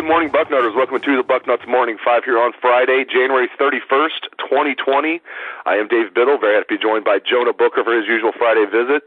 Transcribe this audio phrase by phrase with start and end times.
[0.00, 0.72] Good morning, Bucknutters.
[0.72, 5.20] Welcome to the Bucknuts Morning Five here on Friday, January 31st, 2020.
[5.68, 6.40] I am Dave Biddle.
[6.40, 9.04] Very happy to be joined by Jonah Booker for his usual Friday visit.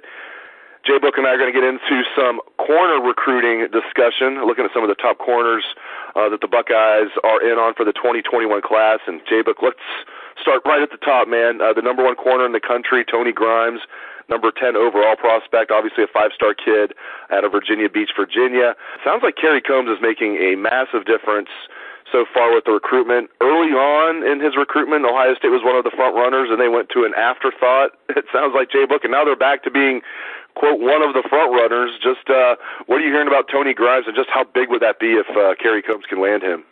[0.85, 4.71] Jay Book and I are going to get into some corner recruiting discussion, looking at
[4.71, 5.65] some of the top corners
[6.13, 9.01] uh, that the Buckeyes are in on for the 2021 class.
[9.09, 9.81] And Jay Book, let's
[10.41, 11.61] start right at the top, man.
[11.61, 13.81] Uh, the number one corner in the country, Tony Grimes
[14.29, 16.93] number 10 overall prospect, obviously a five-star kid
[17.31, 18.75] out of Virginia Beach, Virginia.
[19.03, 21.49] Sounds like Kerry Coombs is making a massive difference
[22.11, 23.29] so far with the recruitment.
[23.41, 26.69] Early on in his recruitment, Ohio State was one of the front runners, and they
[26.69, 27.91] went to an afterthought.
[28.13, 30.01] It sounds like Jay Book, and now they're back to being
[30.53, 31.97] quote one of the front runners.
[31.97, 34.99] Just uh, what are you hearing about Tony Grimes, and just how big would that
[34.99, 36.63] be if uh, Kerry Coombs can land him?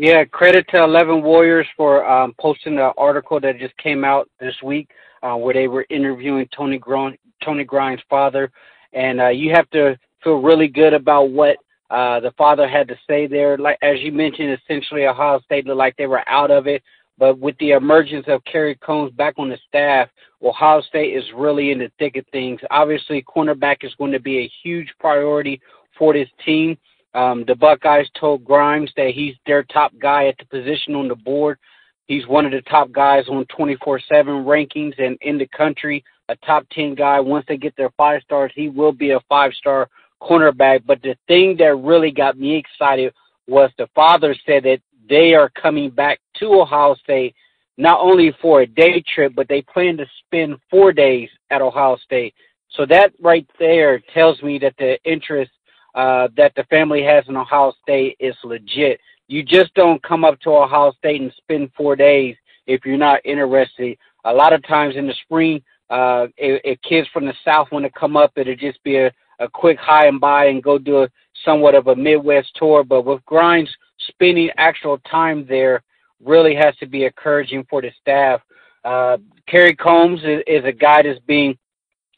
[0.00, 4.54] Yeah, credit to Eleven Warriors for um, posting the article that just came out this
[4.62, 4.88] week
[5.24, 8.52] uh, where they were interviewing Tony Gron- Tony Grimes' father,
[8.92, 11.56] and uh, you have to feel really good about what
[11.90, 13.58] uh, the father had to say there.
[13.58, 16.80] Like as you mentioned, essentially Ohio State looked like they were out of it,
[17.18, 20.08] but with the emergence of Kerry Coombs back on the staff,
[20.40, 22.60] Ohio State is really in the thick of things.
[22.70, 25.60] Obviously, cornerback is going to be a huge priority
[25.98, 26.78] for this team.
[27.14, 31.16] Um, the Buckeyes told Grimes that he's their top guy at the position on the
[31.16, 31.58] board.
[32.06, 36.66] He's one of the top guys on 24/7 rankings and in the country, a top
[36.70, 37.20] 10 guy.
[37.20, 39.88] Once they get their five stars, he will be a five-star
[40.20, 40.84] cornerback.
[40.86, 43.12] But the thing that really got me excited
[43.46, 47.34] was the father said that they are coming back to Ohio State
[47.78, 51.96] not only for a day trip, but they plan to spend four days at Ohio
[51.96, 52.34] State.
[52.70, 55.52] So that right there tells me that the interest
[55.94, 59.00] uh, that the family has in Ohio State is legit.
[59.26, 63.24] You just don't come up to Ohio State and spend four days if you're not
[63.24, 63.96] interested.
[64.24, 67.84] A lot of times in the spring, uh, if, if kids from the South want
[67.84, 71.02] to come up, it'll just be a, a quick high and by and go do
[71.02, 71.08] a
[71.44, 72.84] somewhat of a Midwest tour.
[72.84, 73.70] But with Grimes
[74.08, 75.82] spending actual time there
[76.24, 78.40] really has to be encouraging for the staff.
[78.84, 81.56] Uh, Kerry Coombs is, is a guy that's being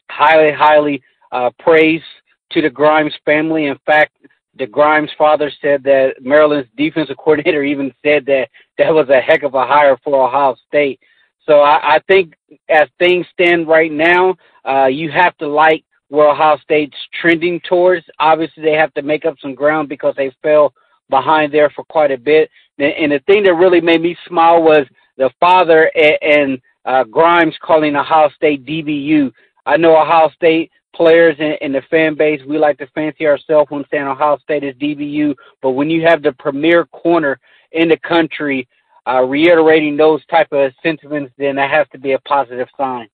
[0.09, 2.03] highly, highly uh, praised
[2.53, 3.65] to the Grimes family.
[3.65, 4.15] In fact,
[4.57, 9.43] the Grimes father said that Maryland's defensive coordinator even said that that was a heck
[9.43, 10.99] of a hire for Ohio State.
[11.47, 12.33] So I, I think
[12.69, 14.35] as things stand right now,
[14.67, 18.05] uh, you have to like where Ohio State's trending towards.
[18.19, 20.73] Obviously, they have to make up some ground because they fell
[21.09, 22.49] behind there for quite a bit.
[22.77, 24.85] And the thing that really made me smile was
[25.17, 29.31] the father and, and uh, Grimes calling Ohio State DBU.
[29.65, 33.71] I know Ohio State players and, and the fan base, we like to fancy ourselves
[33.71, 35.35] when saying Ohio State is DBU.
[35.61, 37.39] But when you have the premier corner
[37.71, 38.67] in the country
[39.07, 43.07] uh, reiterating those type of sentiments, then that has to be a positive sign.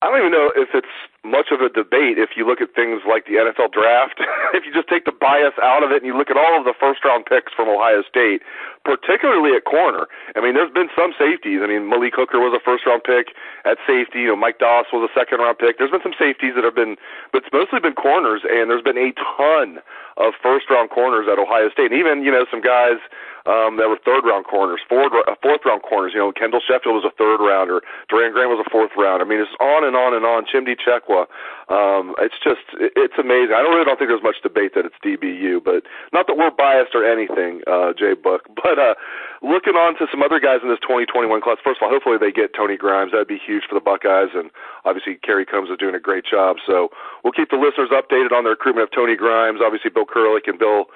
[0.00, 3.04] I don't even know if it's much of a debate if you look at things
[3.04, 4.16] like the NFL draft.
[4.56, 6.64] if you just take the bias out of it and you look at all of
[6.64, 8.40] the first round picks from Ohio State,
[8.88, 10.08] particularly at corner.
[10.32, 11.60] I mean, there's been some safeties.
[11.60, 13.36] I mean, Malik Hooker was a first round pick
[13.68, 14.24] at safety.
[14.24, 15.76] You know, Mike Doss was a second round pick.
[15.76, 16.96] There's been some safeties that have been,
[17.28, 19.84] but it's mostly been corners, and there's been a ton
[20.16, 21.92] of first round corners at Ohio State.
[21.92, 23.04] And even, you know, some guys
[23.46, 26.12] um, that were third round corners, fourth, uh, fourth round corners.
[26.14, 27.80] You know, Kendall Sheffield was a third rounder.
[28.08, 29.22] Doran Grant was a fourth round.
[29.22, 30.44] I mean, it's on and on and on.
[30.44, 31.26] Chimdi Chekwa.
[31.70, 33.54] Um, it's just, it's amazing.
[33.54, 36.50] I don't really don't think there's much debate that it's DBU, but not that we're
[36.50, 38.46] biased or anything, uh, Jay Book.
[38.60, 38.94] But uh,
[39.42, 41.56] looking on to some other guys in this 2021 class.
[41.64, 43.12] First of all, hopefully they get Tony Grimes.
[43.12, 44.52] That'd be huge for the Buckeyes, and
[44.84, 46.60] obviously Kerry Coombs is doing a great job.
[46.68, 46.92] So
[47.24, 49.64] we'll keep the listeners updated on the recruitment of Tony Grimes.
[49.64, 50.92] Obviously, Bill Kurelic and Bill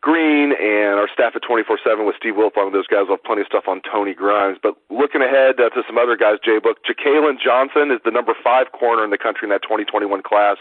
[0.00, 2.72] Greene and our staff at 24/7 with Steve Wiltfong.
[2.72, 4.58] Those guys will have plenty of stuff on Tony Grimes.
[4.62, 8.34] But looking ahead uh, to some other guys, Jay Book, Jakailin Johnson is the number
[8.42, 10.58] five corner in the country in that 2021 class.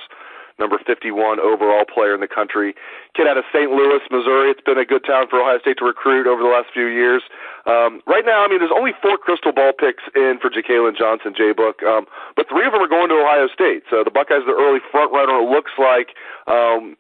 [0.60, 2.74] number 51 overall player in the country.
[3.14, 3.70] Kid out of St.
[3.70, 4.50] Louis, Missouri.
[4.50, 7.22] It's been a good town for Ohio State to recruit over the last few years.
[7.66, 11.34] Um, right now, I mean, there's only four crystal ball picks in for Jakailin Johnson,
[11.38, 13.84] Jay Book, um, but three of them are going to Ohio State.
[13.90, 15.38] So the Buckeyes the early front runner.
[15.38, 16.18] It looks like.
[16.48, 16.98] Um,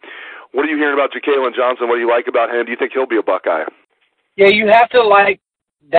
[0.57, 1.87] what are you hearing about Jakailin Johnson?
[1.87, 2.65] What do you like about him?
[2.65, 3.63] Do you think he'll be a Buckeye?
[4.37, 5.39] Yeah, you have to like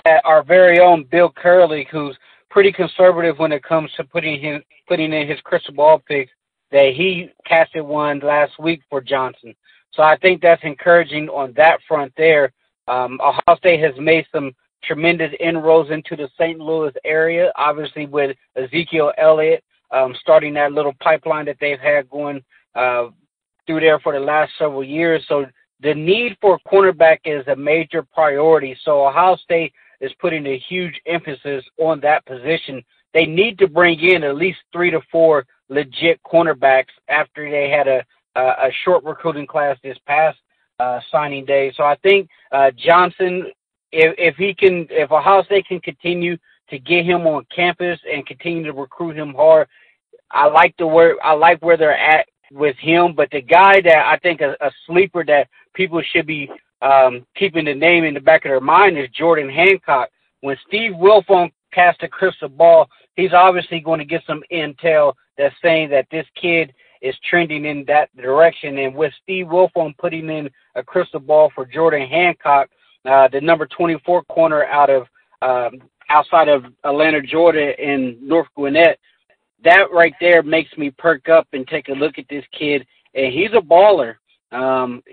[0.03, 2.17] that our very own Bill Curley, who's
[2.49, 6.29] pretty conservative when it comes to putting him putting in his crystal ball picks.
[6.71, 9.55] That he casted one last week for Johnson,
[9.93, 12.51] so I think that's encouraging on that front there.
[12.89, 14.51] Um, Ohio State has made some
[14.83, 16.59] tremendous inroads into the St.
[16.59, 22.43] Louis area, obviously with Ezekiel Elliott um, starting that little pipeline that they've had going
[22.75, 23.07] uh,
[23.69, 25.23] through there for the last several years.
[25.27, 25.45] So
[25.81, 28.75] the need for cornerback is a major priority.
[28.83, 29.71] So Ohio State
[30.01, 32.83] is putting a huge emphasis on that position.
[33.13, 37.87] They need to bring in at least three to four legit cornerbacks after they had
[37.87, 38.03] a
[38.35, 40.37] a, a short recruiting class this past
[40.79, 41.71] uh, signing day.
[41.75, 43.45] So I think uh, Johnson,
[43.91, 46.37] if, if he can, if Ohio State can continue
[46.69, 49.67] to get him on campus and continue to recruit him hard,
[50.31, 53.13] I like the where I like where they're at with him.
[53.15, 56.49] But the guy that I think a, a sleeper that people should be
[56.81, 60.09] um, keeping the name in the back of their mind is Jordan Hancock.
[60.41, 65.55] When Steve Wiltfong cast a crystal ball, he's obviously going to get some intel that's
[65.61, 68.77] saying that this kid is trending in that direction.
[68.77, 72.69] And with Steve Wiltfong putting in a crystal ball for Jordan Hancock,
[73.05, 75.07] uh, the number 24 corner out of
[75.41, 78.99] um, outside of Atlanta, Georgia, in North Gwinnett,
[79.63, 82.85] that right there makes me perk up and take a look at this kid.
[83.13, 84.15] And he's a baller.
[84.51, 85.03] Um,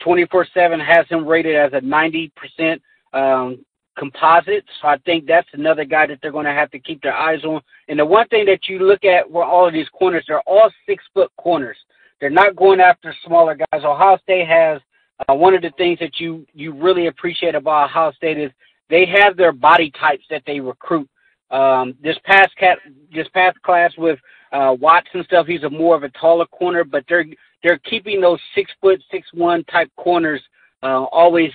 [0.00, 2.80] 24/7 has him rated as a 90%
[3.12, 3.64] um,
[3.96, 4.64] composite.
[4.80, 7.44] So I think that's another guy that they're going to have to keep their eyes
[7.44, 7.60] on.
[7.88, 10.70] And the one thing that you look at where all of these corners, they're all
[10.86, 11.76] six foot corners.
[12.20, 13.84] They're not going after smaller guys.
[13.84, 14.80] Ohio State has
[15.28, 18.50] uh, one of the things that you you really appreciate about Ohio State is
[18.88, 21.08] they have their body types that they recruit.
[21.50, 22.78] Um, this past cat,
[23.12, 24.18] this past class with
[24.52, 27.24] uh, Watts and stuff, he's a more of a taller corner, but they're
[27.62, 30.42] they're keeping those six foot six one type corners
[30.82, 31.50] uh, always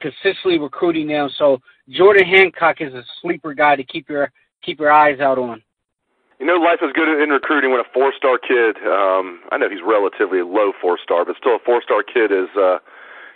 [0.00, 1.28] consistently recruiting them.
[1.38, 1.58] So
[1.88, 4.30] Jordan Hancock is a sleeper guy to keep your
[4.62, 5.62] keep your eyes out on.
[6.38, 8.76] You know, life is good in recruiting when a four-star kid.
[8.86, 12.78] Um, I know he's relatively low four-star, but still a four-star kid is uh,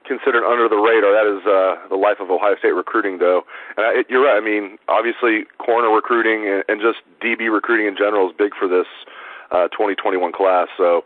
[0.05, 1.13] considered under the radar.
[1.13, 3.43] That is uh, the life of Ohio State recruiting, though.
[3.77, 4.37] And I, you're right.
[4.37, 8.69] I mean, obviously, corner recruiting and, and just DB recruiting in general is big for
[8.69, 8.87] this
[9.51, 10.69] uh, 2021 class.
[10.77, 11.05] So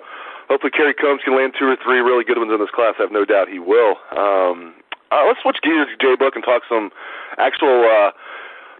[0.49, 2.95] hopefully Kerry Coombs can land two or three really good ones in this class.
[2.99, 3.99] I have no doubt he will.
[4.15, 4.75] Um,
[5.11, 6.91] uh, let's switch gears, to J Book, and talk some
[7.39, 8.11] actual uh,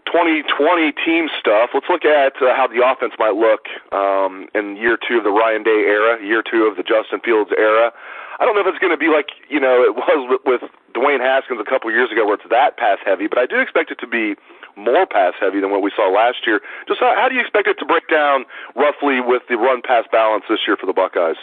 [0.07, 1.71] 2020 team stuff.
[1.73, 5.35] Let's look at uh, how the offense might look um, in year two of the
[5.35, 7.91] Ryan Day era, year two of the Justin Fields era.
[8.39, 10.71] I don't know if it's going to be like you know it was with, with
[10.95, 13.91] Dwayne Haskins a couple years ago, where it's that pass heavy, but I do expect
[13.91, 14.35] it to be
[14.77, 16.61] more pass heavy than what we saw last year.
[16.87, 18.45] Just how, how do you expect it to break down
[18.75, 21.37] roughly with the run pass balance this year for the Buckeyes?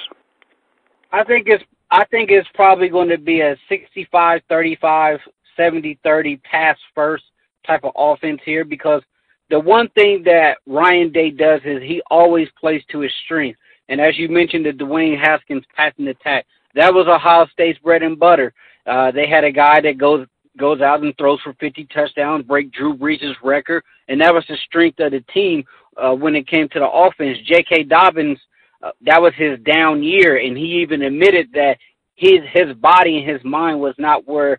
[1.12, 5.20] I think it's I think it's probably going to be a 65 35
[5.56, 7.24] 70 30 pass first
[7.66, 9.02] type of offense here because
[9.50, 13.58] the one thing that Ryan Day does is he always plays to his strength.
[13.88, 18.18] And as you mentioned, the Dwayne Haskins passing attack, that was Ohio State's bread and
[18.18, 18.52] butter.
[18.86, 22.70] Uh, they had a guy that goes goes out and throws for 50 touchdowns, break
[22.70, 25.64] Drew Brees' record, and that was the strength of the team
[25.96, 27.38] uh, when it came to the offense.
[27.44, 27.84] J.K.
[27.84, 28.38] Dobbins,
[28.80, 31.78] uh, that was his down year, and he even admitted that
[32.14, 34.58] his his body and his mind was not where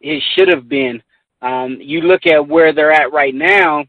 [0.00, 1.02] it should have been.
[1.42, 3.84] Um, you look at where they're at right now.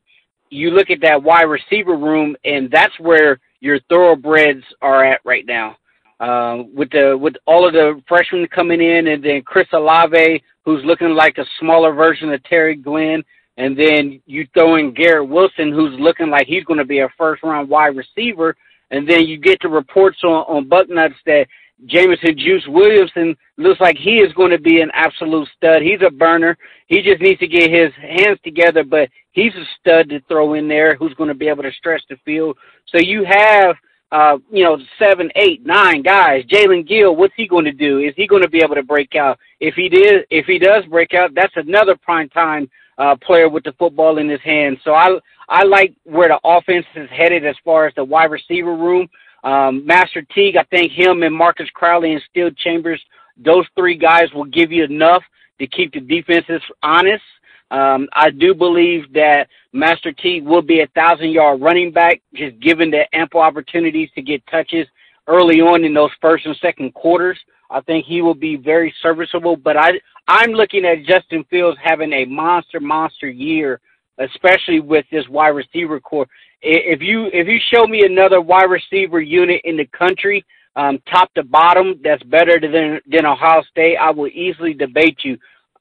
[0.50, 5.46] You look at that wide receiver room, and that's where your thoroughbreds are at right
[5.46, 5.78] now.
[6.20, 10.86] Uh, with the with all of the freshmen coming in, and then Chris Olave, who's
[10.86, 13.24] looking like a smaller version of Terry Glenn,
[13.58, 17.10] and then you throw in Garrett Wilson, who's looking like he's going to be a
[17.18, 18.56] first round wide receiver,
[18.92, 21.48] and then you get the reports on on Bucknuts that
[21.86, 25.82] Jameson Juice Williamson looks like he is going to be an absolute stud.
[25.82, 26.58] He's a burner.
[26.88, 30.68] He just needs to get his hands together, but he's a stud to throw in
[30.68, 32.58] there who's going to be able to stretch the field.
[32.88, 33.76] So you have,
[34.12, 36.44] uh, you know, seven, eight, nine guys.
[36.46, 38.00] Jalen Gill, what's he going to do?
[38.00, 39.40] Is he going to be able to break out?
[39.60, 43.64] If he did, if he does break out, that's another prime time uh, player with
[43.64, 44.78] the football in his hand.
[44.84, 45.18] So I,
[45.50, 49.08] I like where the offense is headed as far as the wide receiver room.
[49.44, 53.02] Um, Master Teague, I think him and Marcus Crowley and Steele Chambers,
[53.38, 55.24] those three guys will give you enough
[55.60, 57.24] to keep the defenses honest.
[57.72, 62.60] Um, I do believe that Master Teague will be a thousand yard running back, just
[62.60, 64.88] given the ample opportunities to get touches
[65.28, 67.40] early on in those first and second quarters.
[67.70, 69.92] I think he will be very serviceable, but I
[70.28, 73.80] I'm looking at Justin Fields having a monster monster year,
[74.18, 76.28] especially with this wide receiver corps.
[76.62, 81.34] If you if you show me another wide receiver unit in the country, um, top
[81.34, 85.38] to bottom, that's better than than Ohio State, I will easily debate you.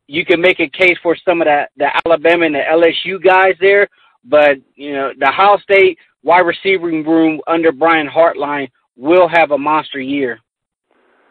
[0.06, 3.54] You can make a case for some of the the Alabama and the LSU guys
[3.60, 3.88] there,
[4.24, 9.58] but you know the Ohio State wide receiving room under Brian Hartline will have a
[9.58, 10.40] monster year.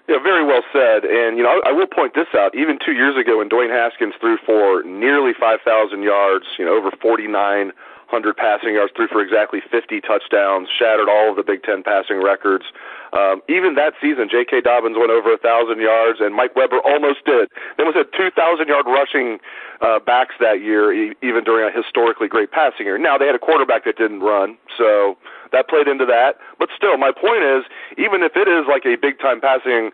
[0.07, 1.05] Yeah, very well said.
[1.05, 2.55] And you know, I, I will point this out.
[2.55, 6.89] Even two years ago, when Dwayne Haskins threw for nearly 5,000 yards, you know, over
[8.09, 12.21] 4,900 passing yards, threw for exactly 50 touchdowns, shattered all of the Big Ten passing
[12.21, 12.65] records.
[13.13, 14.61] Um, even that season, J.K.
[14.61, 17.49] Dobbins went over a thousand yards, and Mike Weber almost did.
[17.77, 19.39] They almost had 2,000 yard rushing
[19.81, 22.97] uh, backs that year, e- even during a historically great passing year.
[22.97, 25.17] Now they had a quarterback that didn't run, so
[25.51, 26.37] that played into that.
[26.59, 27.65] But still, my point is,
[27.97, 29.89] even if it is like a big time passing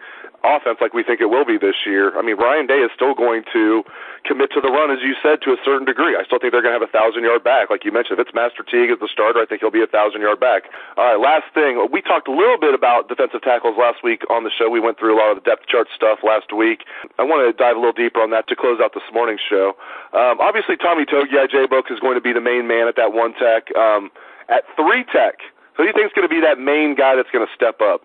[0.45, 3.17] offense like we think it will be this year, I mean, Ryan Day is still
[3.17, 3.81] going to
[4.23, 6.13] commit to the run, as you said, to a certain degree.
[6.13, 8.19] I still think they're going to have a thousand yard back, like you mentioned.
[8.19, 10.69] If it's Master Teague as the starter, I think he'll be a thousand yard back.
[10.97, 14.45] All right, last thing, we talked a little bit about defensive tackles last week on
[14.45, 14.69] the show.
[14.69, 16.85] We went through a lot of the depth chart stuff last week.
[17.17, 19.73] I want to dive a little deeper on that to close out this morning's show.
[20.13, 23.13] Um, obviously, Tommy Togiai, J Book, is going to be the main man at that
[23.13, 23.69] one tech.
[23.75, 24.09] Um,
[24.49, 25.41] at three tech,
[25.77, 27.81] who do you think is going to be that main guy that's going to step
[27.81, 28.01] up?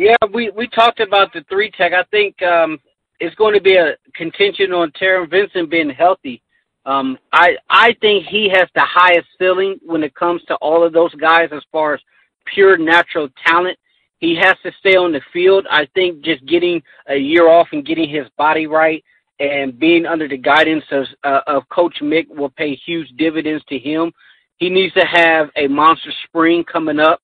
[0.00, 1.92] Yeah, we we talked about the three tech.
[1.92, 2.78] I think um,
[3.18, 6.40] it's going to be a contention on Taron Vincent being healthy.
[6.86, 10.94] Um, I I think he has the highest ceiling when it comes to all of
[10.94, 12.00] those guys as far as
[12.46, 13.78] pure natural talent.
[14.20, 15.66] He has to stay on the field.
[15.70, 19.04] I think just getting a year off and getting his body right
[19.38, 23.78] and being under the guidance of uh, of Coach Mick will pay huge dividends to
[23.78, 24.12] him.
[24.56, 27.20] He needs to have a monster spring coming up.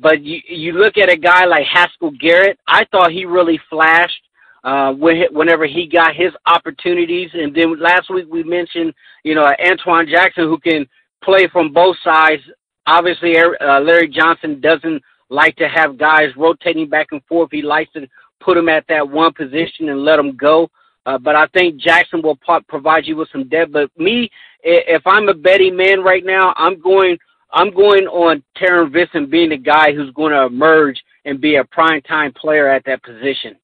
[0.00, 2.58] But you you look at a guy like Haskell Garrett.
[2.66, 4.22] I thought he really flashed
[4.64, 7.30] uh, whenever he got his opportunities.
[7.32, 8.92] And then last week we mentioned,
[9.24, 10.86] you know, Antwuan Jackson who can
[11.22, 12.42] play from both sides.
[12.86, 17.50] Obviously, uh, Larry Johnson doesn't like to have guys rotating back and forth.
[17.52, 18.06] He likes to
[18.40, 20.70] put them at that one position and let them go.
[21.06, 22.38] Uh, but I think Jackson will
[22.68, 23.72] provide you with some depth.
[23.72, 24.30] But me,
[24.62, 27.18] if I'm a betting man right now, I'm going
[27.52, 31.64] I'm going on Taron Vincent being the guy who's going to emerge and be a
[31.64, 33.56] prime time player at that position.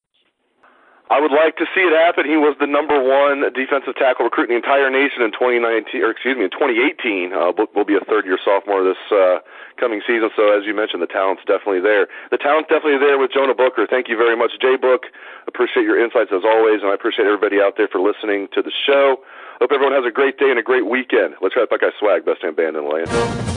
[1.13, 2.25] I would like to see it happen.
[2.25, 6.11] He was the number one defensive tackle recruit in the entire nation in 2019, or
[6.11, 7.37] excuse me, in 2018.
[7.37, 9.45] Uh, will, be a third year sophomore this uh,
[9.77, 10.33] coming season.
[10.33, 12.09] So as you mentioned, the talent's definitely there.
[12.33, 13.85] The talent's definitely there with Jonah Booker.
[13.85, 15.13] Thank you very much, Jay Book.
[15.45, 18.73] Appreciate your insights as always, and I appreciate everybody out there for listening to the
[18.73, 19.21] show.
[19.61, 21.37] Hope everyone has a great day and a great weekend.
[21.45, 23.54] Let's try Buckeye Swag, best damn band in the land.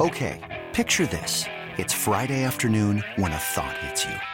[0.00, 0.40] Okay,
[0.74, 1.44] picture this.
[1.78, 4.33] It's Friday afternoon when a thought hits you.